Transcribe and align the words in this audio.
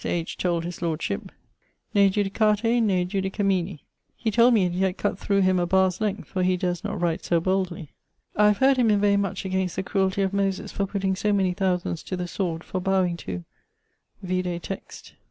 H. 0.03 0.35
told 0.35 0.65
his 0.65 0.81
lordship: 0.81 1.31
Ne 1.93 2.09
judicate 2.09 2.63
ne 2.81 3.05
judicemini. 3.05 3.81
He 4.17 4.31
told 4.31 4.55
me 4.55 4.67
he 4.67 4.79
had 4.79 4.97
cut 4.97 5.19
thorough 5.19 5.41
him 5.41 5.59
a 5.59 5.67
barre's 5.67 6.01
length, 6.01 6.27
for 6.29 6.41
he 6.41 6.57
durst 6.57 6.83
not 6.83 6.99
write 6.99 7.23
so 7.23 7.39
boldly. 7.39 7.91
I 8.35 8.47
have 8.47 8.57
heard 8.57 8.77
him 8.77 8.89
inveigh 8.89 9.17
much 9.17 9.45
against 9.45 9.75
the 9.75 9.83
crueltie 9.83 10.23
of 10.23 10.33
Moyses 10.33 10.71
for 10.71 10.87
putting 10.87 11.15
so 11.15 11.31
many 11.31 11.53
thousands 11.53 12.01
to 12.01 12.17
the 12.17 12.27
sword 12.27 12.63
for 12.63 12.79
bowing 12.81 13.15
to... 13.17 13.43
vide 14.23 14.63
text. 14.63 15.13